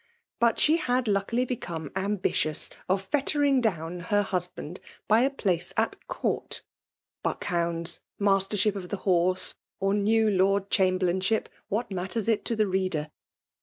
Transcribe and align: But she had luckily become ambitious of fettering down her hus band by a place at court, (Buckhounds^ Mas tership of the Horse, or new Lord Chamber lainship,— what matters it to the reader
But 0.39 0.57
she 0.57 0.77
had 0.77 1.07
luckily 1.07 1.45
become 1.45 1.91
ambitious 1.95 2.71
of 2.89 3.03
fettering 3.03 3.61
down 3.61 3.99
her 3.99 4.23
hus 4.23 4.47
band 4.47 4.79
by 5.07 5.21
a 5.21 5.29
place 5.29 5.73
at 5.77 6.07
court, 6.07 6.63
(Buckhounds^ 7.23 7.99
Mas 8.17 8.47
tership 8.47 8.73
of 8.75 8.89
the 8.89 8.97
Horse, 9.05 9.53
or 9.79 9.93
new 9.93 10.31
Lord 10.31 10.71
Chamber 10.71 11.05
lainship,— 11.05 11.45
what 11.69 11.91
matters 11.91 12.27
it 12.27 12.43
to 12.45 12.55
the 12.55 12.65
reader 12.65 13.11